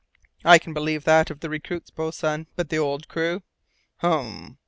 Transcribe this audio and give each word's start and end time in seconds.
"I 0.43 0.57
can 0.57 0.73
believe 0.73 1.03
that 1.03 1.29
of 1.29 1.41
the 1.41 1.49
recruits, 1.51 1.91
boatswain, 1.91 2.47
but 2.55 2.69
the 2.71 2.77
old 2.77 3.07
crew" 3.07 3.43
"H 3.99 4.05
m! 4.05 4.57